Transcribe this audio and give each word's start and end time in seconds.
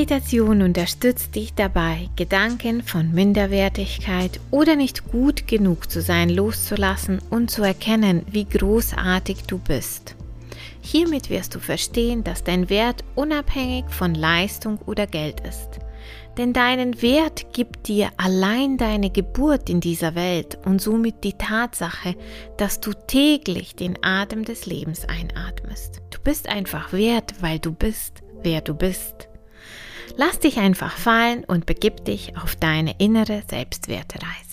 Meditation 0.00 0.62
unterstützt 0.62 1.34
dich 1.34 1.52
dabei, 1.52 2.08
Gedanken 2.16 2.82
von 2.82 3.12
Minderwertigkeit 3.12 4.40
oder 4.50 4.74
nicht 4.74 5.12
gut 5.12 5.46
genug 5.46 5.90
zu 5.90 6.00
sein 6.00 6.30
loszulassen 6.30 7.20
und 7.28 7.50
zu 7.50 7.62
erkennen, 7.62 8.22
wie 8.30 8.46
großartig 8.46 9.42
du 9.42 9.58
bist. 9.58 10.16
Hiermit 10.80 11.28
wirst 11.28 11.54
du 11.54 11.58
verstehen, 11.58 12.24
dass 12.24 12.42
dein 12.42 12.70
Wert 12.70 13.04
unabhängig 13.14 13.90
von 13.90 14.14
Leistung 14.14 14.78
oder 14.86 15.06
Geld 15.06 15.40
ist. 15.46 15.80
Denn 16.38 16.54
deinen 16.54 17.02
Wert 17.02 17.52
gibt 17.52 17.86
dir 17.86 18.08
allein 18.16 18.78
deine 18.78 19.10
Geburt 19.10 19.68
in 19.68 19.80
dieser 19.80 20.14
Welt 20.14 20.56
und 20.64 20.80
somit 20.80 21.24
die 21.24 21.34
Tatsache, 21.34 22.14
dass 22.56 22.80
du 22.80 22.92
täglich 23.06 23.76
den 23.76 24.02
Atem 24.02 24.46
des 24.46 24.64
Lebens 24.64 25.04
einatmest. 25.06 26.00
Du 26.08 26.20
bist 26.24 26.48
einfach 26.48 26.94
wert, 26.94 27.34
weil 27.42 27.58
du 27.58 27.72
bist, 27.72 28.22
wer 28.42 28.62
du 28.62 28.72
bist. 28.72 29.29
Lass 30.16 30.38
dich 30.38 30.58
einfach 30.58 30.96
fallen 30.96 31.44
und 31.44 31.66
begib 31.66 32.04
dich 32.04 32.36
auf 32.36 32.56
deine 32.56 32.94
innere 32.98 33.42
Selbstwertreise. 33.48 34.50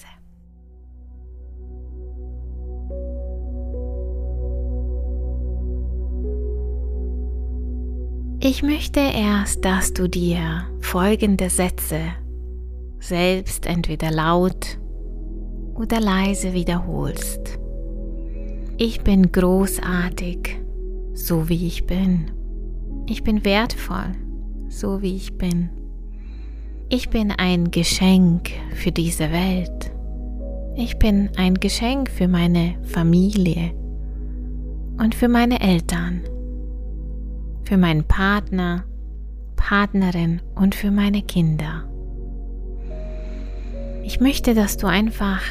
Ich 8.40 8.64
möchte 8.64 9.00
erst, 9.00 9.66
dass 9.66 9.94
du 9.94 10.08
dir 10.08 10.68
folgende 10.80 11.50
Sätze 11.50 12.00
selbst 13.00 13.66
entweder 13.66 14.12
laut 14.12 14.80
oder 15.74 16.00
leise 16.00 16.53
wiederholst. 16.53 17.59
Ich 18.78 19.02
bin 19.02 19.31
großartig, 19.31 20.62
so 21.14 21.50
wie 21.50 21.68
ich 21.68 21.88
bin. 21.88 22.31
Ich 23.08 23.24
bin 23.24 23.44
wertvoll, 23.44 24.16
so 24.78 25.02
wie 25.02 25.16
ich 25.16 25.38
bin. 25.38 25.70
Ich 26.89 27.09
bin 27.09 27.31
ein 27.31 27.72
Geschenk 27.72 28.52
für 28.73 28.92
diese 28.92 29.31
Welt. 29.31 29.92
Ich 30.75 31.00
bin 31.00 31.30
ein 31.36 31.56
Geschenk 31.56 32.09
für 32.09 32.28
meine 32.28 32.75
Familie 32.84 33.73
und 34.97 35.16
für 35.16 35.28
meine 35.28 35.59
Eltern, 35.59 36.22
für 37.64 37.78
meinen 37.78 38.03
Partner, 38.03 38.86
Partnerin 39.56 40.42
und 40.56 40.75
für 40.75 40.91
meine 40.91 41.23
Kinder. 41.23 41.89
Ich 44.03 44.22
möchte, 44.22 44.53
dass 44.53 44.78
du 44.78 44.88
einfach 44.88 45.41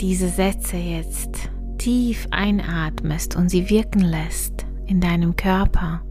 diese 0.00 0.28
Sätze 0.28 0.76
jetzt 0.76 1.50
tief 1.76 2.28
einatmest 2.30 3.36
und 3.36 3.50
sie 3.50 3.68
wirken 3.68 4.00
lässt 4.00 4.64
in 4.86 5.00
deinem 5.00 5.36
Körper 5.36 6.02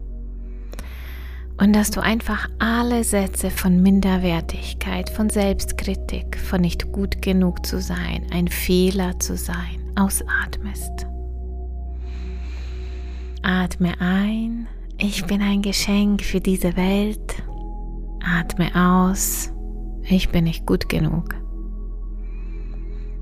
und 1.58 1.72
dass 1.72 1.90
du 1.90 2.00
einfach 2.00 2.48
alle 2.58 3.02
Sätze 3.02 3.50
von 3.50 3.82
Minderwertigkeit, 3.82 5.10
von 5.10 5.28
Selbstkritik, 5.28 6.38
von 6.38 6.60
nicht 6.60 6.92
gut 6.92 7.20
genug 7.20 7.66
zu 7.66 7.80
sein, 7.80 8.26
ein 8.30 8.48
Fehler 8.48 9.18
zu 9.18 9.36
sein, 9.36 9.92
ausatmest. 9.96 11.06
Atme 13.42 14.00
ein, 14.00 14.68
ich 14.98 15.24
bin 15.26 15.42
ein 15.42 15.62
Geschenk 15.62 16.22
für 16.22 16.40
diese 16.40 16.76
Welt. 16.76 17.42
Atme 18.24 18.70
aus, 18.74 19.52
ich 20.04 20.28
bin 20.28 20.44
nicht 20.44 20.64
gut 20.64 20.88
genug. 20.88 21.34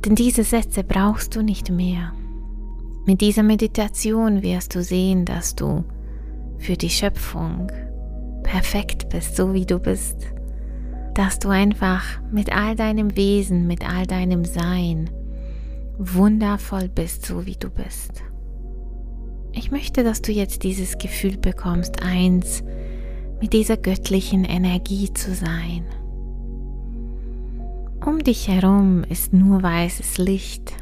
Denn 0.04 0.14
diese 0.14 0.44
Sätze 0.44 0.84
brauchst 0.84 1.34
du 1.36 1.42
nicht 1.42 1.70
mehr. 1.70 2.12
Mit 3.06 3.20
dieser 3.20 3.42
Meditation 3.42 4.42
wirst 4.42 4.74
du 4.74 4.82
sehen, 4.82 5.24
dass 5.24 5.54
du 5.54 5.84
für 6.58 6.76
die 6.76 6.90
Schöpfung 6.90 7.70
perfekt 8.56 9.10
bist, 9.10 9.36
so 9.36 9.52
wie 9.52 9.66
du 9.66 9.78
bist. 9.78 10.16
Dass 11.12 11.38
du 11.38 11.50
einfach 11.50 12.02
mit 12.32 12.56
all 12.56 12.74
deinem 12.74 13.14
Wesen, 13.14 13.66
mit 13.66 13.86
all 13.86 14.06
deinem 14.06 14.46
Sein 14.46 15.10
wundervoll 15.98 16.88
bist, 16.88 17.26
so 17.26 17.44
wie 17.44 17.56
du 17.56 17.68
bist. 17.68 18.22
Ich 19.52 19.70
möchte, 19.70 20.04
dass 20.04 20.22
du 20.22 20.32
jetzt 20.32 20.62
dieses 20.62 20.96
Gefühl 20.96 21.36
bekommst, 21.36 22.02
eins 22.02 22.64
mit 23.42 23.52
dieser 23.52 23.76
göttlichen 23.76 24.44
Energie 24.44 25.12
zu 25.12 25.34
sein. 25.34 25.84
Um 28.06 28.24
dich 28.24 28.48
herum 28.48 29.04
ist 29.06 29.34
nur 29.34 29.62
weißes 29.62 30.16
Licht 30.16 30.72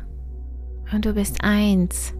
und 0.92 1.06
du 1.06 1.14
bist 1.14 1.42
eins 1.42 2.14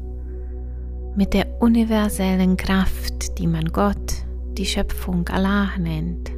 mit 1.15 1.33
der 1.33 1.63
universellen 1.63 2.57
Kraft, 2.57 3.39
die 3.39 3.47
man 3.47 3.67
Gott 3.67 4.24
die 4.55 4.67
Schöpfung 4.67 5.29
Allah 5.29 5.71
nennt. 5.79 6.31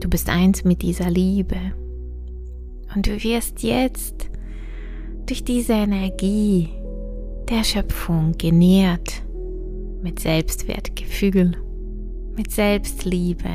Du 0.00 0.08
bist 0.08 0.28
eins 0.28 0.64
mit 0.64 0.82
dieser 0.82 1.10
Liebe 1.10 1.56
und 2.94 3.06
du 3.06 3.22
wirst 3.22 3.62
jetzt 3.62 4.30
durch 5.26 5.44
diese 5.44 5.74
Energie 5.74 6.68
der 7.48 7.64
Schöpfung 7.64 8.32
genährt 8.38 9.22
mit 10.02 10.20
Selbstwertgefühl, 10.20 11.52
mit 12.36 12.52
Selbstliebe, 12.52 13.50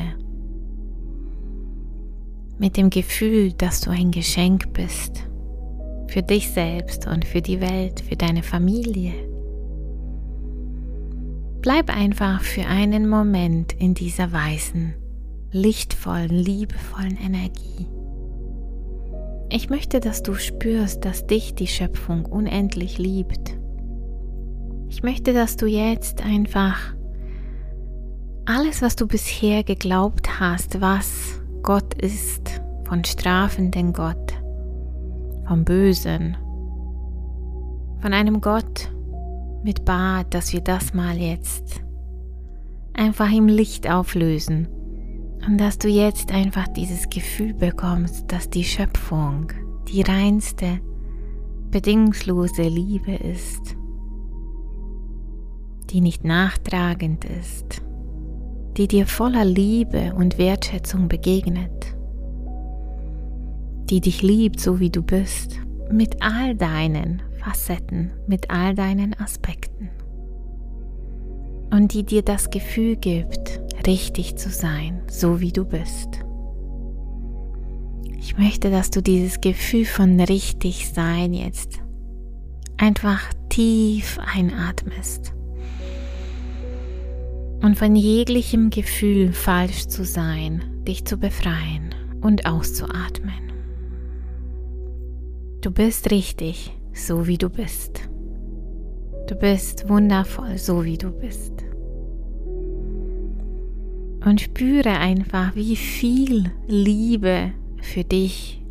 mit 2.60 2.78
dem 2.78 2.90
Gefühl, 2.90 3.54
dass 3.54 3.82
du 3.82 3.90
ein 3.90 4.12
Geschenk 4.12 4.74
bist 4.74 5.28
für 6.08 6.22
dich 6.22 6.50
selbst 6.52 7.08
und 7.08 7.26
für 7.26 7.42
die 7.42 7.60
Welt, 7.60 8.02
für 8.02 8.16
deine 8.16 8.44
Familie. 8.44 9.33
Bleib 11.64 11.90
einfach 11.90 12.42
für 12.42 12.66
einen 12.66 13.08
Moment 13.08 13.72
in 13.72 13.94
dieser 13.94 14.34
weißen, 14.34 14.96
lichtvollen, 15.54 16.30
liebevollen 16.30 17.18
Energie. 17.18 17.88
Ich 19.50 19.70
möchte, 19.70 20.02
dass 20.02 20.24
du 20.24 20.34
spürst, 20.34 21.06
dass 21.06 21.26
dich 21.26 21.56
die 21.56 21.68
Schöpfung 21.68 22.26
unendlich 22.26 22.98
liebt. 22.98 23.58
Ich 24.90 25.04
möchte, 25.04 25.32
dass 25.32 25.56
du 25.56 25.66
jetzt 25.66 26.22
einfach 26.22 26.94
alles, 28.44 28.82
was 28.82 28.98
du 28.98 29.08
bisher 29.08 29.64
geglaubt 29.64 30.42
hast, 30.42 30.82
was 30.82 31.40
Gott 31.62 31.94
ist, 31.94 32.62
von 32.84 33.06
strafenden 33.06 33.94
Gott, 33.94 34.34
vom 35.48 35.64
Bösen, 35.64 36.36
von 38.02 38.12
einem 38.12 38.42
Gott, 38.42 38.93
mit 39.64 39.86
Bad, 39.86 40.34
dass 40.34 40.54
wir 40.54 40.62
das 40.62 40.94
mal 40.94 41.18
jetzt 41.18 41.84
einfach 42.94 43.32
im 43.32 43.48
Licht 43.48 43.90
auflösen. 43.90 44.68
Und 45.46 45.58
dass 45.58 45.78
du 45.78 45.90
jetzt 45.90 46.32
einfach 46.32 46.68
dieses 46.70 47.10
Gefühl 47.10 47.54
bekommst, 47.54 48.32
dass 48.32 48.50
die 48.50 48.64
Schöpfung 48.64 49.52
die 49.90 50.02
reinste, 50.02 50.80
bedingungslose 51.70 52.64
Liebe 52.64 53.14
ist, 53.14 53.76
die 55.90 56.02
nicht 56.02 56.24
nachtragend 56.24 57.26
ist, 57.26 57.82
die 58.78 58.88
dir 58.88 59.06
voller 59.06 59.44
Liebe 59.44 60.14
und 60.16 60.38
Wertschätzung 60.38 61.10
begegnet, 61.10 61.96
die 63.90 64.00
dich 64.00 64.22
liebt, 64.22 64.60
so 64.60 64.80
wie 64.80 64.90
du 64.90 65.02
bist, 65.02 65.60
mit 65.92 66.22
all 66.22 66.56
deinen 66.56 67.22
Facetten, 67.44 68.12
mit 68.28 68.50
all 68.50 68.74
deinen 68.74 69.14
Aspekten. 69.20 69.90
Und 71.72 71.94
die 71.94 72.04
dir 72.04 72.22
das 72.22 72.52
Gefühl 72.52 72.96
gibt, 72.96 73.62
richtig 73.86 74.38
zu 74.38 74.50
sein, 74.50 75.02
so 75.10 75.42
wie 75.42 75.52
du 75.52 75.66
bist. 75.66 76.24
Ich 78.18 78.38
möchte, 78.38 78.72
dass 78.72 78.90
du 78.90 79.02
dieses 79.02 79.42
Gefühl 79.42 79.86
von 79.86 80.20
richtig 80.20 80.90
sein 80.90 81.34
jetzt 81.34 81.82
einfach 82.78 83.22
tief 83.50 84.18
einatmest. 84.20 85.34
Und 87.62 87.78
von 87.78 87.96
jeglichem 87.96 88.70
Gefühl, 88.70 89.32
falsch 89.32 89.88
zu 89.88 90.04
sein, 90.06 90.64
dich 90.86 91.06
zu 91.06 91.18
befreien 91.18 91.96
und 92.22 92.46
auszuatmen. 92.46 93.52
Du 95.62 95.72
bist 95.72 96.12
richtig, 96.12 96.74
so 96.94 97.28
wie 97.28 97.38
du 97.38 97.50
bist. 97.50 98.10
Du 99.28 99.36
bist 99.36 99.90
wundervoll, 99.90 100.58
so 100.58 100.84
wie 100.84 100.98
du 100.98 101.12
bist. 101.12 101.54
Und 104.26 104.42
spüre 104.42 104.92
einfach, 104.92 105.56
wie 105.56 105.76
viel 105.76 106.52
Liebe 106.68 107.52
für 107.82 108.04
dich 108.04 108.64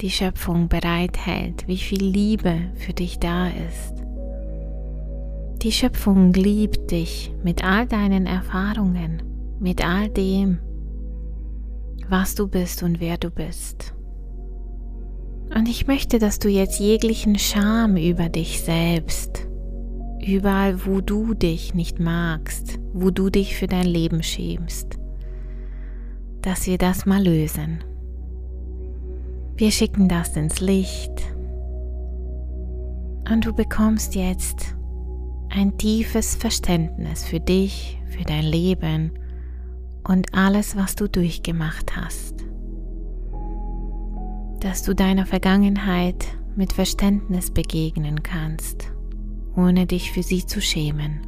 die 0.00 0.10
Schöpfung 0.10 0.68
bereithält, 0.68 1.66
wie 1.66 1.76
viel 1.76 2.04
Liebe 2.04 2.70
für 2.74 2.92
dich 2.92 3.18
da 3.18 3.48
ist. 3.48 3.94
Die 5.62 5.72
Schöpfung 5.72 6.32
liebt 6.32 6.90
dich 6.90 7.32
mit 7.42 7.62
all 7.64 7.86
deinen 7.86 8.26
Erfahrungen, 8.26 9.22
mit 9.58 9.86
all 9.86 10.08
dem, 10.08 10.58
was 12.08 12.34
du 12.34 12.48
bist 12.48 12.82
und 12.82 13.00
wer 13.00 13.18
du 13.18 13.30
bist. 13.30 13.94
Und 15.54 15.68
ich 15.68 15.86
möchte, 15.86 16.18
dass 16.18 16.38
du 16.38 16.48
jetzt 16.48 16.78
jeglichen 16.78 17.38
Scham 17.38 17.96
über 17.96 18.28
dich 18.28 18.62
selbst, 18.62 19.48
überall 20.24 20.86
wo 20.86 21.00
du 21.00 21.34
dich 21.34 21.74
nicht 21.74 21.98
magst, 21.98 22.78
wo 22.92 23.10
du 23.10 23.30
dich 23.30 23.56
für 23.56 23.66
dein 23.66 23.86
Leben 23.86 24.22
schämst, 24.22 24.98
dass 26.42 26.66
wir 26.66 26.78
das 26.78 27.04
mal 27.04 27.22
lösen. 27.22 27.82
Wir 29.56 29.72
schicken 29.72 30.08
das 30.08 30.36
ins 30.36 30.60
Licht 30.60 31.12
und 33.30 33.44
du 33.44 33.52
bekommst 33.52 34.14
jetzt 34.14 34.76
ein 35.50 35.76
tiefes 35.76 36.36
Verständnis 36.36 37.24
für 37.24 37.40
dich, 37.40 38.00
für 38.06 38.22
dein 38.24 38.44
Leben 38.44 39.10
und 40.06 40.32
alles, 40.32 40.76
was 40.76 40.94
du 40.94 41.08
durchgemacht 41.08 41.96
hast. 41.96 42.49
Dass 44.60 44.82
du 44.82 44.94
deiner 44.94 45.26
Vergangenheit 45.26 46.26
mit 46.54 46.72
Verständnis 46.72 47.50
begegnen 47.50 48.22
kannst, 48.22 48.92
ohne 49.56 49.86
dich 49.86 50.12
für 50.12 50.22
sie 50.22 50.44
zu 50.44 50.60
schämen. 50.60 51.20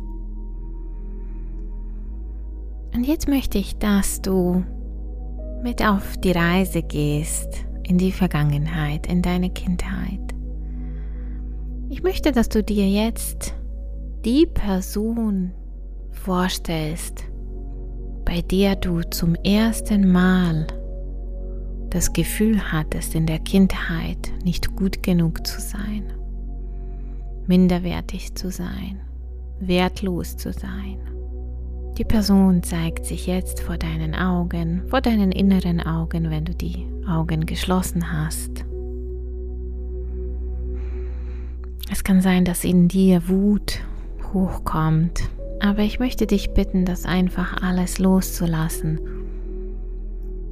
Und 2.95 3.05
jetzt 3.05 3.29
möchte 3.29 3.57
ich, 3.57 3.79
dass 3.79 4.21
du 4.21 4.63
mit 5.63 5.83
auf 5.83 6.17
die 6.19 6.33
Reise 6.33 6.83
gehst 6.83 7.65
in 7.85 7.97
die 7.97 8.13
Vergangenheit, 8.13 9.07
in 9.07 9.23
deine 9.23 9.49
Kindheit. 9.51 10.21
Ich 11.89 12.03
möchte, 12.03 12.33
dass 12.33 12.49
du 12.49 12.63
dir 12.63 12.89
jetzt 12.89 13.55
die 14.25 14.47
Person 14.47 15.53
vorstellst, 16.11 17.25
bei 18.25 18.43
der 18.43 18.77
du 18.77 19.01
zum 19.03 19.35
ersten 19.37 20.11
Mal 20.11 20.67
das 21.93 22.15
Gefühl 22.15 22.73
hattest, 22.73 23.15
in 23.15 23.27
der 23.27 23.39
Kindheit 23.39 24.33
nicht 24.45 24.75
gut 24.77 25.03
genug 25.03 25.47
zu 25.47 25.61
sein, 25.61 26.05
minderwertig 27.47 28.35
zu 28.35 28.51
sein, 28.51 29.01
wertlos 29.61 30.39
zu 30.39 30.53
sein. 30.53 30.99
Die 31.99 32.05
Person 32.05 32.63
zeigt 32.63 33.05
sich 33.05 33.27
jetzt 33.27 33.61
vor 33.61 33.77
deinen 33.77 34.15
Augen, 34.15 34.83
vor 34.89 35.03
deinen 35.03 35.31
inneren 35.33 35.81
Augen, 35.81 36.31
wenn 36.31 36.47
du 36.47 36.55
die 36.55 36.87
Augen 37.07 37.45
geschlossen 37.45 38.11
hast. 38.11 38.65
Es 41.91 42.03
kann 42.05 42.23
sein, 42.23 42.47
dass 42.47 42.65
in 42.65 42.89
dir 42.89 43.29
Wut 43.29 43.81
hochkommt, 44.33 45.29
aber 45.61 45.81
ich 45.81 45.99
möchte 45.99 46.27
dich 46.27 46.55
bitten, 46.55 46.87
das 46.87 47.05
einfach 47.05 47.63
alles 47.63 47.99
loszulassen, 47.99 48.99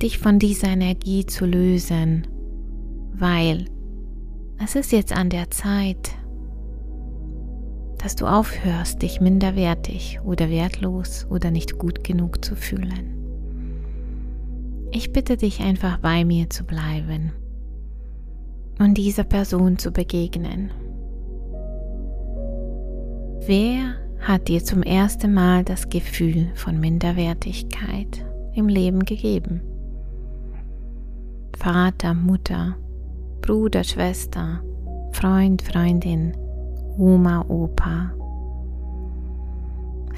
dich 0.03 0.19
von 0.19 0.39
dieser 0.39 0.69
Energie 0.69 1.27
zu 1.27 1.47
lösen, 1.47 2.27
weil 3.13 3.67
es 4.63 4.75
ist 4.75 4.93
jetzt 4.93 5.13
an 5.13 5.31
der 5.31 5.51
Zeit, 5.51 6.13
dass 7.99 8.17
du 8.17 8.27
aufhörst, 8.27 9.03
dich 9.03 9.21
minderwertig 9.21 10.21
oder 10.25 10.49
wertlos 10.49 11.27
oder 11.29 11.51
nicht 11.51 11.79
gut 11.79 12.03
genug 12.03 12.45
zu 12.45 12.57
fühlen. 12.57 13.17
Ich 14.91 15.13
bitte 15.13 15.37
dich 15.37 15.61
einfach 15.61 15.99
bei 15.99 16.25
mir 16.25 16.49
zu 16.51 16.65
bleiben 16.65 17.33
und 18.79 18.95
dieser 18.97 19.25
Person 19.25 19.79
zu 19.79 19.93
begegnen. 19.93 20.71
Wer 23.47 23.97
hat 24.21 24.49
dir 24.49 24.65
zum 24.65 24.83
ersten 24.83 25.33
Mal 25.33 25.65
das 25.65 25.89
Gefühl 25.89 26.49
von 26.55 26.81
Minderwertigkeit 26.81 28.25
im 28.55 28.69
Leben 28.69 29.05
gegeben? 29.05 29.63
Vater, 31.57 32.15
Mutter, 32.15 32.77
Bruder, 33.41 33.85
Schwester, 33.85 34.63
Freund, 35.13 35.63
Freundin, 35.63 36.37
Oma, 36.97 37.45
Opa, 37.49 38.13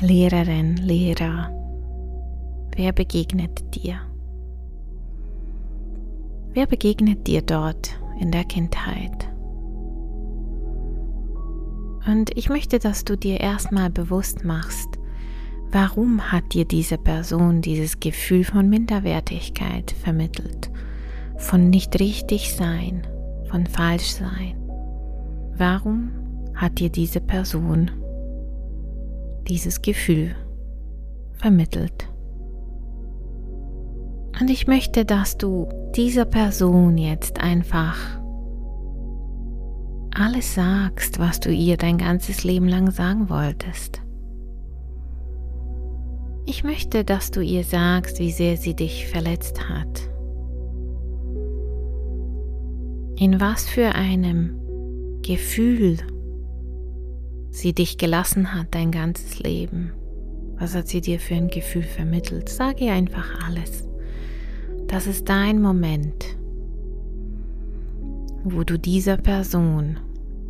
Lehrerin, 0.00 0.76
Lehrer, 0.76 1.50
wer 2.76 2.93
begegnet 2.93 3.75
dir? 3.75 4.00
Wer 6.55 6.67
begegnet 6.67 7.26
dir 7.26 7.43
dort 7.43 7.99
in 8.20 8.31
der 8.31 8.44
Kindheit? 8.44 9.29
Und 12.06 12.37
ich 12.37 12.49
möchte, 12.49 12.79
dass 12.79 13.05
du 13.05 13.17
dir 13.17 13.40
erstmal 13.40 13.90
bewusst 13.90 14.44
machst, 14.44 14.99
warum 15.70 16.32
hat 16.32 16.52
dir 16.52 16.64
diese 16.64 16.99
Person 16.99 17.62
dieses 17.62 18.00
Gefühl 18.00 18.44
von 18.44 18.69
Minderwertigkeit 18.69 19.93
vermittelt, 19.93 20.70
von 21.43 21.71
nicht 21.71 22.00
richtig 22.00 22.55
sein, 22.55 23.06
von 23.50 23.67
falsch 23.67 24.12
sein. 24.12 24.56
Warum 25.56 26.11
hat 26.55 26.79
dir 26.79 26.91
diese 26.91 27.21
Person 27.21 27.91
dieses 29.49 29.83
Gefühl 29.83 30.35
vermittelt. 31.35 32.09
Und 34.41 34.49
ich 34.49 34.67
möchte, 34.67 35.05
dass 35.05 35.37
du 35.37 35.69
dieser 35.94 36.25
Person 36.25 36.97
jetzt 36.97 37.41
einfach 37.41 37.97
alles 40.15 40.55
sagst, 40.55 41.19
was 41.19 41.41
du 41.41 41.50
ihr 41.50 41.77
dein 41.77 41.99
ganzes 41.99 42.44
Leben 42.44 42.69
lang 42.69 42.91
sagen 42.91 43.29
wolltest. 43.29 44.03
Ich 46.44 46.65
möchte, 46.65 47.05
dass 47.05 47.31
du 47.31 47.41
ihr 47.41 47.65
sagst, 47.65 48.19
wie 48.19 48.33
sehr 48.33 48.56
sie 48.56 48.75
dich 48.75 49.06
verletzt 49.06 49.69
hat. 49.69 50.12
In 53.23 53.41
was 53.41 53.69
für 53.69 53.95
einem 53.95 54.59
Gefühl 55.23 55.99
sie 57.53 57.73
dich 57.73 57.97
gelassen 57.97 58.53
hat 58.53 58.75
dein 58.75 58.91
ganzes 58.91 59.39
Leben. 59.39 59.93
Was 60.59 60.75
hat 60.75 60.89
sie 60.89 61.01
dir 61.01 61.21
für 61.21 61.37
ein 61.37 61.47
Gefühl 61.47 61.85
vermittelt? 61.85 62.49
Sag 62.49 62.81
ihr 62.81 62.93
einfach 62.93 63.47
alles. 63.47 63.89
Das 64.89 65.07
ist 65.07 65.29
dein 65.29 65.63
Moment, 65.63 66.37
wo 68.43 68.65
du 68.65 68.77
dieser 68.77 69.19
Person 69.19 70.01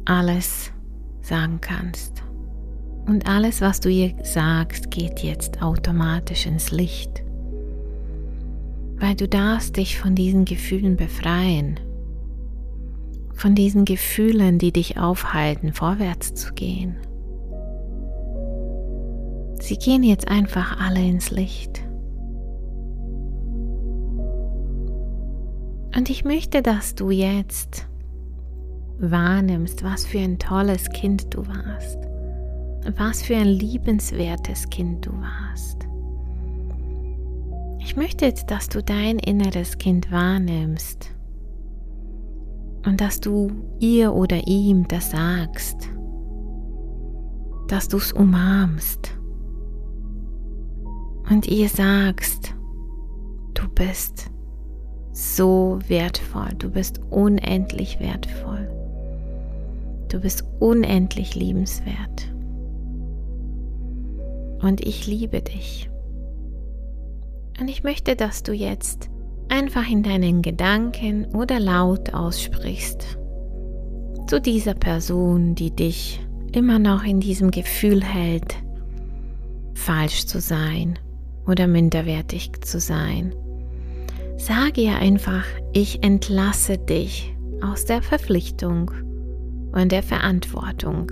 alles 0.07 0.73
sagen 1.21 1.59
kannst. 1.61 2.23
Und 3.07 3.29
alles, 3.29 3.61
was 3.61 3.81
du 3.81 3.91
ihr 3.91 4.15
sagst, 4.23 4.91
geht 4.91 5.19
jetzt 5.19 5.61
automatisch 5.61 6.47
ins 6.47 6.71
Licht. 6.71 7.23
Weil 8.97 9.15
du 9.15 9.29
darfst 9.29 9.77
dich 9.77 9.99
von 9.99 10.15
diesen 10.15 10.47
Gefühlen 10.47 10.97
befreien 10.97 11.79
von 13.43 13.57
diesen 13.57 13.85
Gefühlen, 13.85 14.61
die 14.61 14.71
dich 14.71 14.99
aufhalten, 14.99 15.73
vorwärts 15.73 16.33
zu 16.33 16.53
gehen. 16.53 16.97
Sie 19.59 19.77
gehen 19.77 20.05
jetzt 20.05 20.29
einfach 20.29 20.81
alle 20.81 21.01
ins 21.01 21.33
Licht. 21.33 21.83
Und 25.97 26.09
ich 26.09 26.25
möchte, 26.25 26.63
dass 26.63 26.95
du 26.95 27.11
jetzt 27.11 27.89
wahrnimmst, 29.01 29.83
was 29.83 30.07
für 30.07 30.21
ein 30.21 30.39
tolles 30.39 30.89
Kind 30.91 31.35
du 31.35 31.45
warst, 31.45 31.99
was 32.97 33.23
für 33.25 33.35
ein 33.35 33.49
liebenswertes 33.49 34.71
Kind 34.71 35.05
du 35.05 35.11
warst. 35.21 35.79
Ich 37.81 37.97
möchte 37.97 38.33
dass 38.47 38.69
du 38.69 38.85
dein 38.85 39.19
inneres 39.19 39.79
Kind 39.79 40.13
wahrnimmst 40.13 41.13
und 42.85 43.01
dass 43.01 43.21
du 43.21 43.51
ihr 43.79 44.13
oder 44.13 44.47
ihm 44.47 44.87
das 44.89 45.11
sagst, 45.11 45.89
dass 47.69 47.89
du 47.89 47.97
es 47.97 48.13
umarmst. 48.13 49.17
Und 51.31 51.47
ihr 51.47 51.69
sagst, 51.69 52.55
du 53.55 53.69
bist 53.69 54.31
so 55.13 55.79
wertvoll, 55.87 56.51
du 56.59 56.71
bist 56.71 57.01
unendlich 57.11 58.01
wertvoll, 58.01 58.69
du 60.09 60.21
bist 60.21 60.45
unendlich 60.59 61.35
liebenswert. 61.35 62.33
Und 64.61 64.81
ich 64.87 65.07
liebe 65.07 65.41
dich. 65.41 65.91
Und 67.61 67.69
ich 67.69 67.83
möchte, 67.83 68.17
dass 68.17 68.43
du 68.43 68.53
jetzt 68.53 69.12
einfach 69.53 69.89
in 69.89 70.03
deinen 70.03 70.41
Gedanken 70.41 71.27
oder 71.35 71.61
laut 71.61 72.15
aussprichst 72.15 73.19
zu 74.27 74.41
dieser 74.41 74.73
Person, 74.73 75.55
die 75.55 75.71
dich 75.71 76.27
immer 76.53 76.79
noch 76.79 77.05
in 77.05 77.21
diesem 77.21 77.51
Gefühl 77.51 78.03
hält, 78.03 78.57
falsch 79.75 80.25
zu 80.25 80.41
sein 80.41 80.99
oder 81.47 81.67
minderwertig 81.67 82.63
zu 82.63 82.81
sein. 82.81 83.35
Sage 84.39 84.81
ihr 84.81 84.97
einfach, 84.97 85.45
ich 85.75 86.03
entlasse 86.03 86.79
dich 86.79 87.37
aus 87.63 87.85
der 87.85 88.01
Verpflichtung 88.01 88.91
und 89.73 89.93
der 89.93 90.03
Verantwortung, 90.03 91.11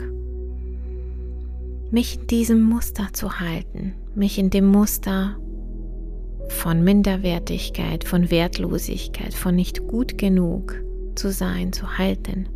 mich 1.90 2.20
in 2.20 2.26
diesem 2.26 2.62
Muster 2.62 3.08
zu 3.12 3.38
halten, 3.38 3.92
mich 4.14 4.38
in 4.38 4.48
dem 4.48 4.66
Muster 4.66 5.36
von 6.50 6.84
Minderwertigkeit, 6.84 8.04
von 8.04 8.30
Wertlosigkeit, 8.30 9.32
von 9.32 9.54
nicht 9.54 9.86
gut 9.86 10.18
genug 10.18 10.74
zu 11.14 11.30
sein, 11.30 11.72
zu 11.72 11.96
halten. 11.96 12.48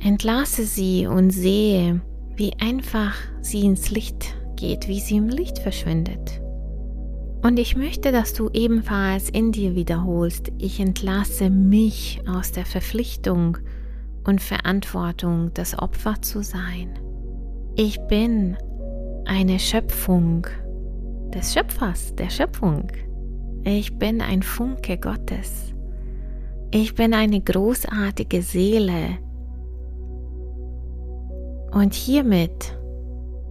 Entlasse 0.00 0.64
sie 0.64 1.06
und 1.06 1.30
sehe, 1.30 2.00
wie 2.36 2.52
einfach 2.60 3.14
sie 3.40 3.62
ins 3.62 3.90
Licht 3.90 4.34
geht, 4.56 4.86
wie 4.86 5.00
sie 5.00 5.16
im 5.16 5.28
Licht 5.28 5.58
verschwindet. 5.58 6.40
Und 7.42 7.58
ich 7.58 7.74
möchte, 7.74 8.12
dass 8.12 8.34
du 8.34 8.50
ebenfalls 8.52 9.30
in 9.30 9.50
dir 9.50 9.74
wiederholst, 9.74 10.52
ich 10.58 10.78
entlasse 10.78 11.48
mich 11.48 12.20
aus 12.28 12.52
der 12.52 12.66
Verpflichtung 12.66 13.58
und 14.24 14.42
Verantwortung, 14.42 15.50
das 15.54 15.78
Opfer 15.78 16.20
zu 16.20 16.42
sein. 16.42 16.98
Ich 17.76 17.98
bin 18.08 18.56
eine 19.24 19.58
Schöpfung 19.58 20.46
des 21.30 21.54
Schöpfers, 21.54 22.14
der 22.16 22.30
Schöpfung. 22.30 22.90
Ich 23.64 23.98
bin 23.98 24.20
ein 24.20 24.42
Funke 24.42 24.98
Gottes. 24.98 25.74
Ich 26.70 26.94
bin 26.94 27.14
eine 27.14 27.40
großartige 27.40 28.42
Seele. 28.42 29.18
Und 31.72 31.94
hiermit 31.94 32.78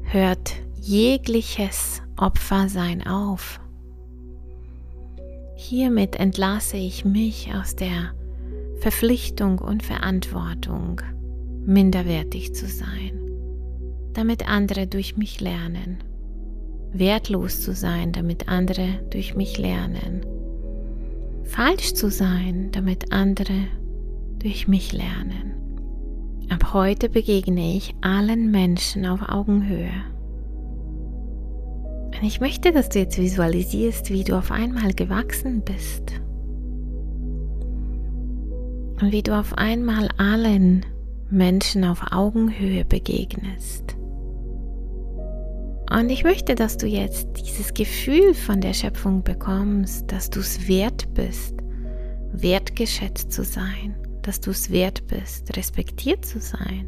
hört 0.03 0.55
jegliches 0.75 2.01
Opfersein 2.17 3.05
auf. 3.05 3.59
Hiermit 5.55 6.15
entlasse 6.15 6.77
ich 6.77 7.05
mich 7.05 7.53
aus 7.53 7.75
der 7.75 8.13
Verpflichtung 8.79 9.59
und 9.59 9.83
Verantwortung, 9.83 11.01
minderwertig 11.65 12.55
zu 12.55 12.65
sein, 12.65 13.11
damit 14.13 14.47
andere 14.47 14.87
durch 14.87 15.17
mich 15.17 15.41
lernen, 15.41 16.03
wertlos 16.91 17.61
zu 17.61 17.73
sein, 17.73 18.11
damit 18.11 18.47
andere 18.47 18.99
durch 19.09 19.35
mich 19.35 19.57
lernen, 19.57 20.25
falsch 21.43 21.93
zu 21.93 22.09
sein, 22.09 22.69
damit 22.71 23.11
andere 23.11 23.67
durch 24.39 24.67
mich 24.67 24.91
lernen. 24.91 25.53
Ab 26.49 26.73
heute 26.73 27.09
begegne 27.09 27.75
ich 27.75 27.93
allen 28.01 28.49
Menschen 28.51 29.05
auf 29.05 29.29
Augenhöhe 29.29 29.91
und 32.19 32.27
ich 32.27 32.41
möchte, 32.41 32.73
dass 32.73 32.89
du 32.89 32.99
jetzt 32.99 33.17
visualisierst, 33.17 34.09
wie 34.11 34.25
du 34.25 34.37
auf 34.37 34.51
einmal 34.51 34.93
gewachsen 34.93 35.61
bist. 35.61 36.19
Und 39.01 39.13
wie 39.13 39.23
du 39.23 39.37
auf 39.39 39.57
einmal 39.57 40.09
allen 40.17 40.85
Menschen 41.29 41.85
auf 41.85 42.11
Augenhöhe 42.11 42.83
begegnest. 42.83 43.95
Und 45.89 46.09
ich 46.11 46.23
möchte, 46.23 46.53
dass 46.53 46.77
du 46.77 46.85
jetzt 46.85 47.27
dieses 47.35 47.73
Gefühl 47.73 48.35
von 48.35 48.61
der 48.61 48.73
Schöpfung 48.73 49.23
bekommst, 49.23 50.11
dass 50.11 50.29
du 50.29 50.39
es 50.39 50.67
wert 50.67 51.11
bist, 51.15 51.55
wertgeschätzt 52.31 53.31
zu 53.31 53.43
sein, 53.43 53.95
dass 54.21 54.39
du 54.39 54.51
es 54.51 54.69
wert 54.69 55.07
bist, 55.07 55.55
respektiert 55.57 56.25
zu 56.25 56.39
sein. 56.39 56.87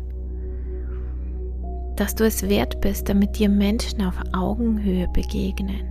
Dass 1.96 2.14
du 2.14 2.26
es 2.26 2.48
wert 2.48 2.80
bist, 2.82 3.10
damit 3.10 3.40
dir 3.40 3.50
Menschen 3.50 4.04
auf 4.04 4.20
Augenhöhe 4.34 5.08
begegnen, 5.08 5.88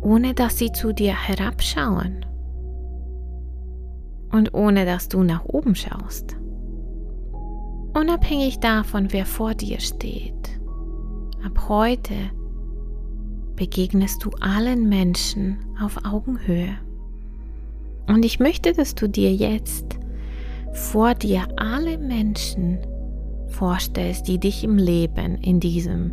ohne 0.00 0.34
dass 0.34 0.58
sie 0.58 0.72
zu 0.72 0.92
dir 0.92 1.14
herabschauen. 1.14 2.26
Und 4.32 4.52
ohne 4.54 4.84
dass 4.84 5.08
du 5.08 5.22
nach 5.22 5.44
oben 5.44 5.74
schaust. 5.74 6.36
Unabhängig 7.94 8.58
davon, 8.58 9.12
wer 9.12 9.24
vor 9.24 9.54
dir 9.54 9.80
steht, 9.80 10.57
ab 11.44 11.68
heute 11.68 12.14
begegnest 13.56 14.24
du 14.24 14.30
allen 14.40 14.88
Menschen 14.88 15.58
auf 15.80 16.04
Augenhöhe. 16.04 16.78
Und 18.06 18.24
ich 18.24 18.40
möchte, 18.40 18.72
dass 18.72 18.94
du 18.94 19.08
dir 19.08 19.34
jetzt 19.34 19.98
vor 20.72 21.14
dir 21.14 21.46
alle 21.56 21.98
Menschen 21.98 22.78
vorstellst, 23.48 24.28
die 24.28 24.38
dich 24.38 24.64
im 24.64 24.76
Leben 24.76 25.36
in 25.42 25.60
diesem 25.60 26.12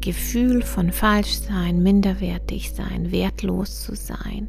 Gefühl 0.00 0.62
von 0.62 0.90
Falschsein, 0.90 1.82
minderwertig 1.82 2.72
sein, 2.72 3.12
wertlos 3.12 3.82
zu 3.82 3.94
sein, 3.94 4.48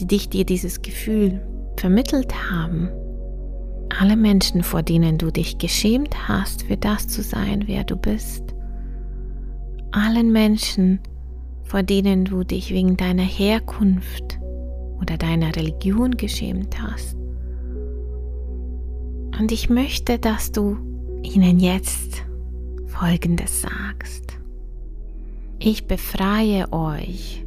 die 0.00 0.06
dich 0.06 0.28
dir 0.28 0.44
dieses 0.44 0.82
Gefühl 0.82 1.40
vermittelt 1.76 2.50
haben, 2.50 2.90
alle 3.88 4.16
Menschen, 4.16 4.62
vor 4.62 4.82
denen 4.82 5.18
du 5.18 5.30
dich 5.30 5.58
geschämt 5.58 6.28
hast, 6.28 6.64
für 6.64 6.76
das 6.76 7.08
zu 7.08 7.22
sein, 7.22 7.64
wer 7.66 7.84
du 7.84 7.96
bist, 7.96 8.54
allen 9.92 10.32
Menschen, 10.32 11.00
vor 11.64 11.82
denen 11.82 12.24
du 12.24 12.44
dich 12.44 12.72
wegen 12.72 12.96
deiner 12.96 13.22
Herkunft 13.22 14.38
oder 15.00 15.16
deiner 15.16 15.54
Religion 15.56 16.12
geschämt 16.12 16.80
hast, 16.80 17.16
und 19.38 19.52
ich 19.52 19.68
möchte, 19.68 20.18
dass 20.18 20.50
du 20.50 20.78
ihnen 21.22 21.58
jetzt 21.58 22.24
Folgendes 22.86 23.62
sagst. 23.62 24.38
Ich 25.58 25.86
befreie 25.86 26.72
euch 26.72 27.44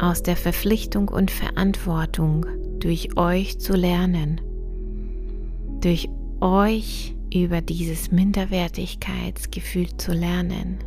aus 0.00 0.22
der 0.22 0.36
Verpflichtung 0.36 1.08
und 1.08 1.30
Verantwortung, 1.30 2.46
durch 2.78 3.16
euch 3.16 3.58
zu 3.58 3.74
lernen, 3.74 4.40
durch 5.82 6.08
euch 6.40 7.14
über 7.32 7.60
dieses 7.60 8.10
Minderwertigkeitsgefühl 8.10 9.96
zu 9.96 10.12
lernen. 10.12 10.78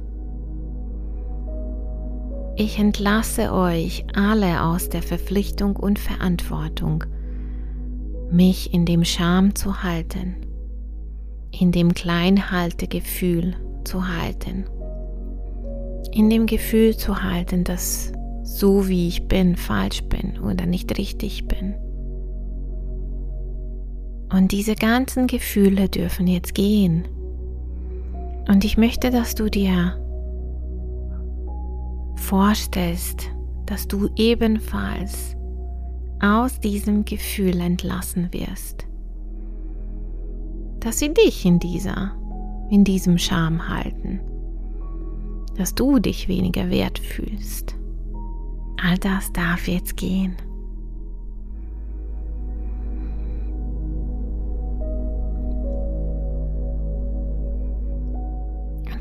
Ich 2.57 2.79
entlasse 2.79 3.51
euch 3.53 4.05
alle 4.15 4.63
aus 4.63 4.89
der 4.89 5.01
Verpflichtung 5.01 5.75
und 5.75 5.99
Verantwortung, 5.99 7.03
mich 8.31 8.73
in 8.73 8.85
dem 8.85 9.03
Scham 9.03 9.55
zu 9.55 9.83
halten, 9.83 10.35
in 11.51 11.71
dem 11.71 11.93
Kleinhaltegefühl 11.93 13.55
zu 13.83 14.07
halten, 14.07 14.65
in 16.11 16.29
dem 16.29 16.45
Gefühl 16.45 16.95
zu 16.95 17.21
halten, 17.21 17.65
dass 17.65 18.13
so 18.43 18.87
wie 18.87 19.09
ich 19.09 19.27
bin 19.27 19.57
falsch 19.57 20.03
bin 20.03 20.39
oder 20.39 20.65
nicht 20.65 20.97
richtig 20.97 21.47
bin. 21.47 21.75
Und 24.31 24.51
diese 24.51 24.75
ganzen 24.75 25.27
Gefühle 25.27 25.89
dürfen 25.89 26.27
jetzt 26.27 26.55
gehen. 26.55 27.07
Und 28.47 28.63
ich 28.63 28.77
möchte, 28.77 29.11
dass 29.11 29.35
du 29.35 29.49
dir 29.49 29.99
vorstellst, 32.15 33.29
dass 33.65 33.87
du 33.87 34.09
ebenfalls 34.15 35.35
aus 36.21 36.59
diesem 36.59 37.05
Gefühl 37.05 37.59
entlassen 37.59 38.31
wirst, 38.31 38.87
dass 40.79 40.99
sie 40.99 41.13
dich 41.13 41.45
in 41.45 41.59
dieser, 41.59 42.15
in 42.69 42.83
diesem 42.83 43.17
Scham 43.17 43.69
halten, 43.69 44.21
dass 45.57 45.75
du 45.75 45.99
dich 45.99 46.27
weniger 46.27 46.69
wert 46.69 46.99
fühlst. 46.99 47.75
All 48.83 48.97
das 48.97 49.31
darf 49.33 49.67
jetzt 49.67 49.97
gehen. 49.97 50.35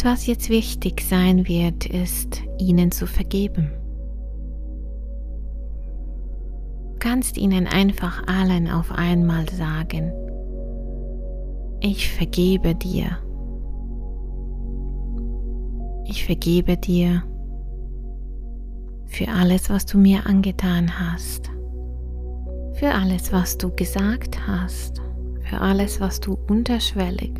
Was 0.05 0.27
jetzt 0.27 0.51
wichtig 0.51 1.01
sein 1.01 1.49
wird, 1.49 1.87
ist, 1.87 2.43
ihnen 2.59 2.93
zu 2.93 3.07
vergeben. 3.07 3.73
kannst 7.05 7.37
ihnen 7.37 7.67
einfach 7.67 8.27
allen 8.27 8.67
auf 8.71 8.91
einmal 8.91 9.47
sagen, 9.51 10.11
ich 11.81 12.11
vergebe 12.11 12.75
dir. 12.75 13.19
Ich 16.07 16.25
vergebe 16.25 16.79
dir 16.79 17.23
für 19.05 19.29
alles, 19.29 19.69
was 19.69 19.85
du 19.85 19.99
mir 19.99 20.25
angetan 20.25 20.99
hast, 20.99 21.51
für 22.73 22.91
alles, 22.91 23.31
was 23.33 23.59
du 23.59 23.71
gesagt 23.77 24.49
hast, 24.49 25.03
für 25.43 25.61
alles, 25.61 26.01
was 26.01 26.21
du 26.21 26.39
unterschwellig 26.49 27.39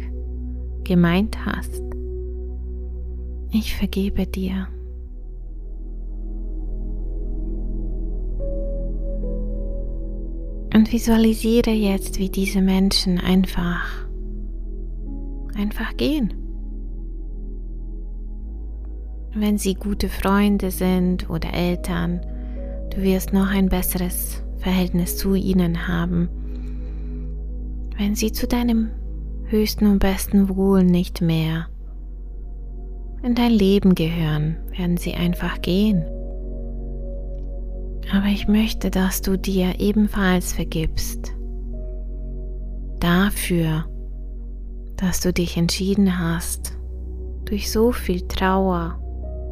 gemeint 0.85 1.39
hast. 1.47 1.94
Ich 3.57 3.77
vergebe 3.77 4.27
dir. 4.27 4.67
Und 10.75 10.93
visualisiere 10.93 11.71
jetzt, 11.71 12.19
wie 12.19 12.31
diese 12.31 12.61
Menschen 12.61 13.21
einfach, 13.21 14.09
einfach 15.55 15.97
gehen. 15.97 16.35
Wenn 19.37 19.57
sie 19.57 19.75
gute 19.75 20.09
Freunde 20.09 20.73
sind 20.73 21.31
oder 21.31 21.55
Eltern, 21.55 22.23
du 22.93 23.03
wirst 23.03 23.33
noch 23.33 23.51
ein 23.51 23.69
besseres 23.69 24.43
Verhältnis 24.57 25.17
zu 25.17 25.37
ihnen 25.37 25.87
haben. 25.87 26.29
Wenn 27.97 28.17
sie 28.17 28.33
zu 28.33 28.49
deinem 28.49 28.91
höchsten 29.45 29.87
und 29.87 30.01
besten 30.01 30.49
Wohl 30.49 30.83
nicht 30.83 31.21
mehr 31.21 31.69
in 33.25 33.35
dein 33.35 33.53
Leben 33.53 33.95
gehören, 33.95 34.57
werden 34.77 34.97
sie 34.97 35.15
einfach 35.15 35.63
gehen. 35.63 36.05
Aber 38.13 38.27
ich 38.27 38.47
möchte, 38.47 38.91
dass 38.91 39.23
du 39.23 39.39
dir 39.39 39.81
ebenfalls 39.81 40.53
vergibst. 40.53 41.35
Dafür, 43.01 43.87
dass 44.97 45.21
du 45.21 45.33
dich 45.33 45.57
entschieden 45.57 46.19
hast, 46.19 46.77
durch 47.47 47.71
so 47.71 47.93
viel 47.93 48.21
Trauer, 48.29 49.01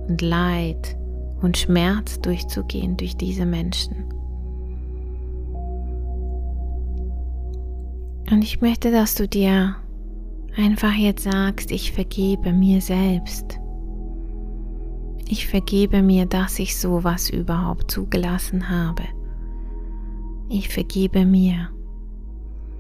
und 0.09 0.21
Leid 0.21 0.97
und 1.41 1.57
Schmerz 1.57 2.21
durchzugehen 2.21 2.97
durch 2.97 3.17
diese 3.17 3.47
Menschen. 3.47 3.95
Und 8.31 8.43
ich 8.43 8.61
möchte, 8.61 8.91
dass 8.91 9.15
du 9.15 9.29
dir 9.29 9.77
einfach 10.57 10.95
jetzt 10.95 11.25
sagst, 11.25 11.71
ich 11.71 11.93
vergebe 11.93 12.53
mir 12.53 12.81
selbst. 12.81 13.62
Ich 15.29 15.47
vergebe 15.47 16.03
mir, 16.03 16.27
dass 16.27 16.59
ich 16.59 16.79
sowas 16.79 17.31
überhaupt 17.31 17.91
zugelassen 17.91 18.69
habe. 18.69 19.05
Ich 20.49 20.69
vergebe 20.69 21.25
mir, 21.25 21.71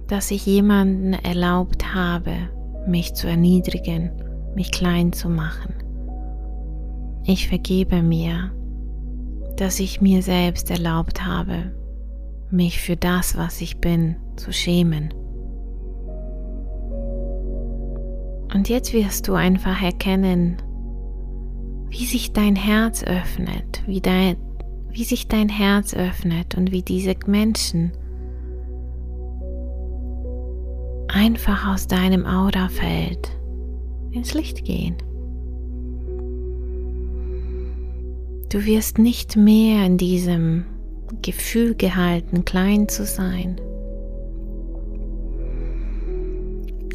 dass 0.08 0.30
ich 0.30 0.44
jemanden 0.44 1.14
erlaubt 1.14 1.94
habe, 1.94 2.34
mich 2.86 3.14
zu 3.14 3.28
erniedrigen, 3.28 4.10
mich 4.54 4.70
klein 4.70 5.12
zu 5.12 5.28
machen. 5.28 5.74
Ich 7.24 7.48
vergebe 7.48 8.02
mir, 8.02 8.52
dass 9.56 9.80
ich 9.80 10.00
mir 10.00 10.22
selbst 10.22 10.70
erlaubt 10.70 11.24
habe, 11.24 11.74
mich 12.50 12.80
für 12.80 12.96
das, 12.96 13.36
was 13.36 13.60
ich 13.60 13.78
bin, 13.78 14.16
zu 14.36 14.52
schämen. 14.52 15.14
Und 18.52 18.68
jetzt 18.68 18.92
wirst 18.92 19.28
du 19.28 19.34
einfach 19.34 19.82
erkennen, 19.82 20.60
wie 21.92 22.06
sich 22.06 22.32
dein 22.32 22.56
Herz 22.56 23.04
öffnet, 23.04 23.82
wie, 23.86 24.00
dein, 24.00 24.36
wie 24.90 25.04
sich 25.04 25.28
dein 25.28 25.50
Herz 25.50 25.92
öffnet 25.92 26.56
und 26.56 26.72
wie 26.72 26.80
diese 26.80 27.14
Menschen 27.26 27.92
einfach 31.08 31.68
aus 31.68 31.86
deinem 31.86 32.24
Aurafeld 32.24 33.36
ins 34.10 34.32
Licht 34.32 34.64
gehen. 34.64 34.96
Du 38.48 38.64
wirst 38.64 38.96
nicht 38.98 39.36
mehr 39.36 39.84
in 39.84 39.98
diesem 39.98 40.64
Gefühl 41.20 41.74
gehalten, 41.74 42.46
klein 42.46 42.88
zu 42.88 43.04
sein, 43.04 43.60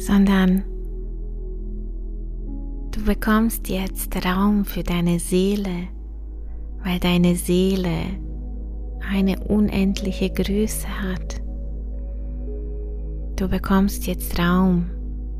sondern 0.00 0.64
bekommst 3.08 3.70
jetzt 3.70 4.14
Raum 4.22 4.66
für 4.66 4.82
deine 4.82 5.18
Seele, 5.18 5.88
weil 6.84 7.00
deine 7.00 7.36
Seele 7.36 8.02
eine 9.10 9.40
unendliche 9.44 10.28
Größe 10.28 10.86
hat. 10.86 11.40
Du 13.36 13.48
bekommst 13.48 14.06
jetzt 14.06 14.38
Raum 14.38 14.90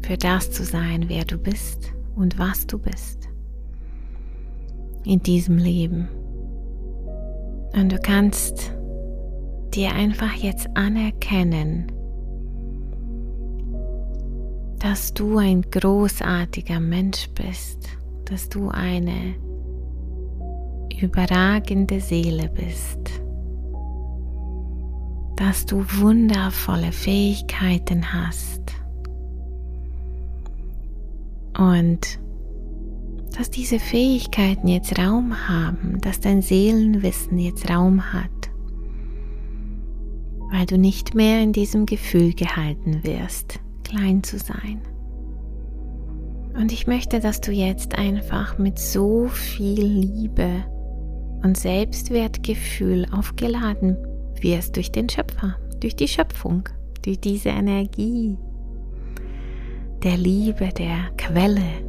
für 0.01 0.17
das 0.17 0.51
zu 0.51 0.65
sein, 0.65 1.11
wer 1.11 1.27
du 1.27 1.37
bist 1.37 1.93
und 2.17 2.39
was 2.39 2.67
du 2.67 2.79
bist 2.79 3.29
in 5.05 5.23
diesem 5.23 5.59
Leben. 5.59 6.09
Und 7.75 7.93
du 7.93 7.99
kannst 7.99 8.73
dir 9.75 9.93
einfach 9.93 10.33
jetzt 10.33 10.75
anerkennen, 10.75 11.93
dass 14.79 15.13
du 15.13 15.39
ein 15.39 15.63
großartiger 15.63 16.81
Mensch 16.81 17.29
bist, 17.31 17.89
dass 18.27 18.49
du 18.49 18.69
eine 18.69 19.35
überragende 21.01 22.01
Seele 22.01 22.49
bist, 22.49 22.99
dass 25.37 25.67
du 25.67 25.85
wundervolle 26.01 26.93
Fähigkeiten 26.93 28.13
hast 28.13 28.63
und 31.57 32.21
dass 33.37 33.51
diese 33.51 33.79
Fähigkeiten 33.79 34.69
jetzt 34.69 34.99
Raum 34.99 35.49
haben, 35.49 36.01
dass 36.01 36.21
dein 36.21 36.43
Seelenwissen 36.43 37.39
jetzt 37.39 37.71
Raum 37.71 38.13
hat, 38.13 38.31
weil 40.51 40.67
du 40.67 40.79
nicht 40.79 41.15
mehr 41.15 41.41
in 41.43 41.53
diesem 41.53 41.87
Gefühl 41.87 42.33
gehalten 42.33 43.05
wirst, 43.05 43.61
klein 43.89 44.23
zu 44.23 44.39
sein. 44.39 44.83
Und 46.55 46.73
ich 46.73 46.87
möchte, 46.87 47.21
dass 47.21 47.41
du 47.41 47.53
jetzt 47.53 47.97
einfach 47.97 48.59
mit 48.59 48.79
so 48.79 49.29
viel 49.29 49.83
Liebe 49.83 50.65
und 51.43 51.57
Selbstwertgefühl 51.57 53.07
aufgeladen 53.13 53.97
wirst 54.41 54.77
durch 54.77 54.91
den 54.91 55.09
Schöpfer, 55.09 55.57
durch 55.81 55.95
die 55.95 56.09
Schöpfung, 56.09 56.69
durch 57.03 57.21
diese 57.21 57.51
Energie 57.51 58.37
der 60.03 60.17
Liebe, 60.17 60.69
der 60.69 61.11
Quelle, 61.17 61.89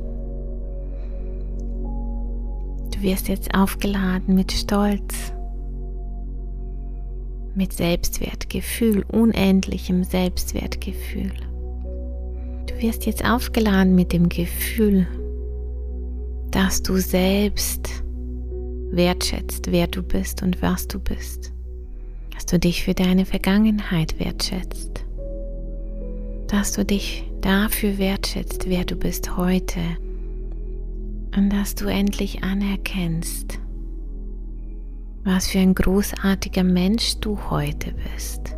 Du 2.99 3.05
wirst 3.05 3.29
jetzt 3.29 3.55
aufgeladen 3.55 4.35
mit 4.35 4.51
Stolz, 4.51 5.31
mit 7.55 7.71
Selbstwertgefühl, 7.71 9.05
unendlichem 9.09 10.03
Selbstwertgefühl. 10.03 11.31
Wirst 12.79 13.05
jetzt 13.05 13.25
aufgeladen 13.25 13.93
mit 13.93 14.13
dem 14.13 14.29
Gefühl, 14.29 15.05
dass 16.49 16.81
du 16.81 16.95
selbst 16.95 17.89
wertschätzt, 18.91 19.69
wer 19.71 19.87
du 19.87 20.01
bist 20.01 20.41
und 20.43 20.61
was 20.61 20.87
du 20.87 20.97
bist. 20.97 21.51
Dass 22.33 22.45
du 22.45 22.57
dich 22.57 22.85
für 22.85 22.93
deine 22.93 23.25
Vergangenheit 23.25 24.17
wertschätzt. 24.17 25.03
Dass 26.47 26.71
du 26.71 26.85
dich 26.85 27.29
dafür 27.41 27.97
wertschätzt, 27.97 28.69
wer 28.69 28.85
du 28.85 28.95
bist 28.95 29.35
heute 29.35 29.81
und 31.35 31.49
dass 31.49 31.75
du 31.75 31.87
endlich 31.87 32.43
anerkennst, 32.43 33.59
was 35.25 35.49
für 35.49 35.59
ein 35.59 35.75
großartiger 35.75 36.63
Mensch 36.63 37.17
du 37.19 37.37
heute 37.49 37.93
bist. 38.13 38.55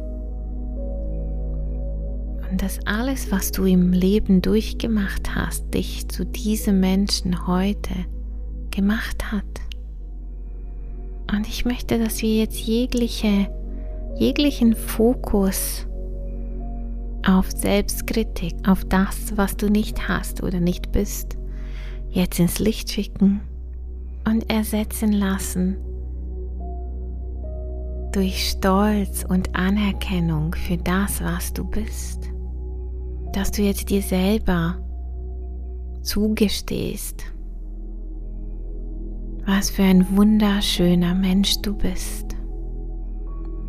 Dass 2.57 2.85
alles, 2.85 3.31
was 3.31 3.51
du 3.51 3.65
im 3.65 3.93
Leben 3.93 4.41
durchgemacht 4.41 5.35
hast, 5.35 5.73
dich 5.73 6.07
zu 6.09 6.25
diesem 6.25 6.79
Menschen 6.79 7.47
heute 7.47 7.93
gemacht 8.71 9.31
hat. 9.31 9.45
Und 11.31 11.47
ich 11.47 11.65
möchte, 11.65 11.97
dass 11.97 12.21
wir 12.21 12.35
jetzt 12.37 12.59
jegliche, 12.59 13.47
jeglichen 14.17 14.75
Fokus 14.75 15.87
auf 17.25 17.49
Selbstkritik, 17.51 18.53
auf 18.67 18.83
das, 18.85 19.37
was 19.37 19.55
du 19.55 19.69
nicht 19.69 20.07
hast 20.07 20.43
oder 20.43 20.59
nicht 20.59 20.91
bist, 20.91 21.37
jetzt 22.09 22.39
ins 22.39 22.59
Licht 22.59 22.91
schicken 22.91 23.41
und 24.25 24.49
ersetzen 24.49 25.13
lassen 25.13 25.77
durch 28.11 28.49
Stolz 28.49 29.25
und 29.27 29.55
Anerkennung 29.55 30.53
für 30.53 30.77
das, 30.77 31.23
was 31.23 31.53
du 31.53 31.63
bist. 31.63 32.30
Dass 33.33 33.51
du 33.51 33.61
jetzt 33.61 33.89
dir 33.89 34.01
selber 34.01 34.77
zugestehst, 36.01 37.23
was 39.45 39.69
für 39.69 39.83
ein 39.83 40.05
wunderschöner 40.15 41.15
Mensch 41.15 41.61
du 41.61 41.75
bist, 41.75 42.35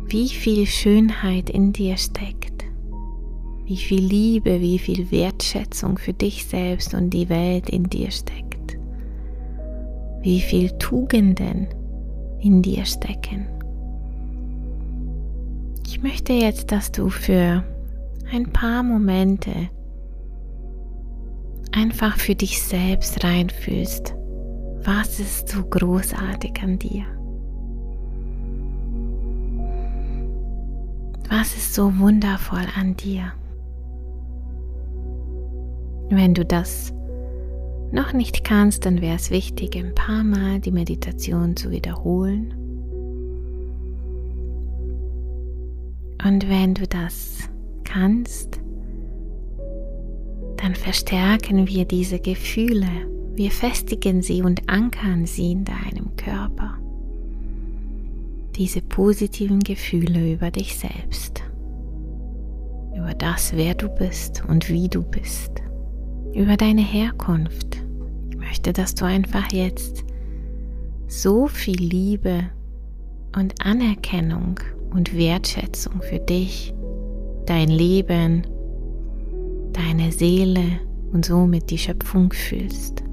wie 0.07 0.29
viel 0.29 0.65
Schönheit 0.65 1.49
in 1.49 1.73
dir 1.73 1.97
steckt 1.97 2.53
wie 3.65 3.77
viel 3.77 4.01
Liebe, 4.05 4.59
wie 4.61 4.77
viel 4.77 5.09
Wertschätzung 5.11 5.97
für 5.97 6.13
dich 6.13 6.45
selbst 6.45 6.93
und 6.93 7.09
die 7.11 7.29
Welt 7.29 7.69
in 7.69 7.85
dir 7.85 8.11
steckt, 8.11 8.77
wie 10.21 10.41
viel 10.41 10.69
Tugenden 10.77 11.67
in 12.39 12.61
dir 12.61 12.85
stecken. 12.85 13.47
Ich 15.87 16.01
möchte 16.01 16.33
jetzt, 16.33 16.71
dass 16.71 16.91
du 16.91 17.09
für 17.09 17.63
ein 18.33 18.51
paar 18.51 18.81
Momente 18.81 19.69
einfach 21.71 22.17
für 22.17 22.33
dich 22.33 22.61
selbst 22.63 23.23
reinfühlst, 23.23 24.15
was 24.83 25.19
ist 25.19 25.49
so 25.49 25.63
großartig 25.63 26.59
an 26.63 26.79
dir. 26.79 27.05
Was 31.29 31.55
ist 31.55 31.75
so 31.75 31.97
wundervoll 31.99 32.65
an 32.75 32.95
dir? 32.95 33.33
Wenn 36.09 36.33
du 36.33 36.43
das 36.43 36.91
noch 37.91 38.13
nicht 38.13 38.43
kannst, 38.43 38.85
dann 38.87 39.01
wäre 39.01 39.15
es 39.15 39.29
wichtig, 39.29 39.75
ein 39.77 39.93
paar 39.93 40.23
Mal 40.23 40.59
die 40.59 40.71
Meditation 40.71 41.55
zu 41.55 41.69
wiederholen. 41.69 42.53
Und 46.25 46.49
wenn 46.49 46.73
du 46.73 46.87
das 46.87 47.49
kannst, 47.93 48.59
dann 50.57 50.75
verstärken 50.75 51.67
wir 51.67 51.85
diese 51.85 52.19
Gefühle, 52.19 52.87
wir 53.35 53.51
festigen 53.51 54.21
sie 54.21 54.41
und 54.41 54.69
ankern 54.69 55.25
sie 55.25 55.51
in 55.51 55.65
deinem 55.65 56.15
Körper. 56.15 56.77
Diese 58.55 58.81
positiven 58.81 59.59
Gefühle 59.59 60.33
über 60.33 60.51
dich 60.51 60.77
selbst, 60.77 61.43
über 62.95 63.13
das, 63.13 63.55
wer 63.55 63.73
du 63.73 63.89
bist 63.89 64.43
und 64.47 64.69
wie 64.69 64.87
du 64.87 65.03
bist 65.03 65.51
über 66.33 66.57
deine 66.57 66.81
Herkunft. 66.81 67.77
Ich 68.29 68.37
möchte, 68.37 68.73
dass 68.73 68.95
du 68.95 69.05
einfach 69.05 69.51
jetzt 69.51 70.03
so 71.07 71.47
viel 71.47 71.79
Liebe 71.79 72.49
und 73.35 73.63
Anerkennung 73.63 74.59
und 74.91 75.15
Wertschätzung 75.15 76.01
für 76.01 76.19
dich, 76.19 76.73
dein 77.45 77.69
Leben, 77.69 78.47
deine 79.73 80.11
Seele 80.11 80.79
und 81.11 81.25
somit 81.25 81.69
die 81.69 81.77
Schöpfung 81.77 82.31
fühlst. 82.31 83.03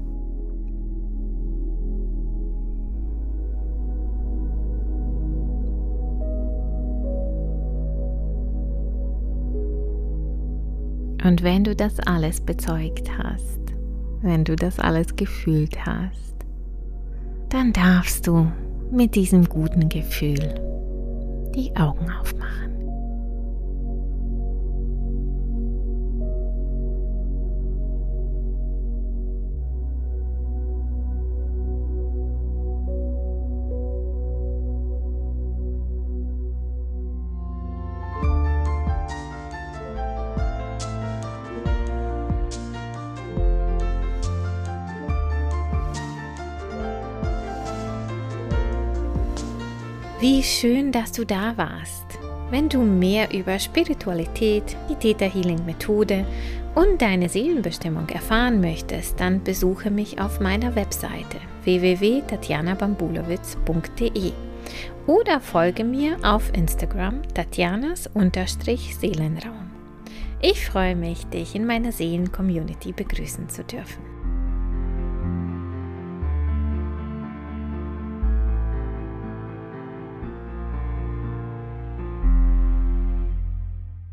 Und 11.23 11.43
wenn 11.43 11.63
du 11.63 11.75
das 11.75 11.99
alles 11.99 12.41
bezeugt 12.41 13.09
hast, 13.17 13.59
wenn 14.21 14.43
du 14.43 14.55
das 14.55 14.79
alles 14.79 15.15
gefühlt 15.15 15.85
hast, 15.85 16.35
dann 17.49 17.73
darfst 17.73 18.25
du 18.25 18.51
mit 18.91 19.15
diesem 19.15 19.45
guten 19.45 19.87
Gefühl 19.87 20.55
die 21.55 21.75
Augen 21.75 22.09
aufmachen. 22.11 22.70
Wie 50.21 50.41
schön, 50.43 50.91
dass 50.91 51.11
du 51.11 51.25
da 51.25 51.57
warst. 51.57 52.05
Wenn 52.51 52.69
du 52.69 52.83
mehr 52.83 53.33
über 53.33 53.57
Spiritualität, 53.57 54.77
die 54.87 54.93
Theta 54.93 55.25
Healing 55.25 55.65
Methode 55.65 56.27
und 56.75 57.01
deine 57.01 57.27
Seelenbestimmung 57.27 58.07
erfahren 58.07 58.61
möchtest, 58.61 59.19
dann 59.19 59.43
besuche 59.43 59.89
mich 59.89 60.21
auf 60.21 60.39
meiner 60.39 60.75
Webseite 60.75 61.37
www.tatjanabambulowitz.de 61.63 64.31
oder 65.07 65.39
folge 65.39 65.83
mir 65.83 66.17
auf 66.21 66.53
Instagram 66.53 67.23
tatjanas-seelenraum. 67.33 69.71
Ich 70.39 70.67
freue 70.67 70.95
mich, 70.95 71.25
dich 71.25 71.55
in 71.55 71.65
meiner 71.65 71.91
Seelen-Community 71.91 72.91
begrüßen 72.91 73.49
zu 73.49 73.63
dürfen. 73.63 74.10